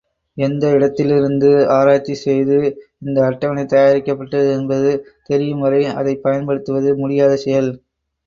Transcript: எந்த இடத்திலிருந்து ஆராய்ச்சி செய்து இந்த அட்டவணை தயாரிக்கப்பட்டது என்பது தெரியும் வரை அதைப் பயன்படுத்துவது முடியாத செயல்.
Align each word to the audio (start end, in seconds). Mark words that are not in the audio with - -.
எந்த 0.37 0.69
இடத்திலிருந்து 0.69 1.49
ஆராய்ச்சி 1.69 2.15
செய்து 2.21 2.57
இந்த 2.99 3.19
அட்டவணை 3.25 3.65
தயாரிக்கப்பட்டது 3.65 4.49
என்பது 4.51 4.89
தெரியும் 5.29 5.59
வரை 5.59 5.83
அதைப் 5.95 6.23
பயன்படுத்துவது 6.23 6.91
முடியாத 6.97 7.35
செயல். 7.37 7.71